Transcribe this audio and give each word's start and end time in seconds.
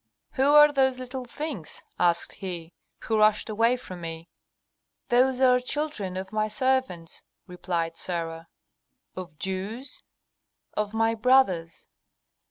"Who 0.31 0.55
are 0.55 0.71
those 0.71 0.97
little 0.97 1.25
things," 1.25 1.83
asked 1.99 2.33
he, 2.33 2.73
"who 3.01 3.19
rushed 3.19 3.51
away 3.51 3.77
from 3.77 4.01
me?" 4.01 4.29
"Those 5.09 5.39
are 5.41 5.59
children 5.59 6.17
of 6.17 6.31
my 6.33 6.47
servants," 6.47 7.23
replied 7.45 7.97
Sarah. 7.97 8.47
"Of 9.15 9.37
Jews?" 9.37 10.01
"Of 10.73 10.95
my 10.95 11.13
brothers." 11.13 11.87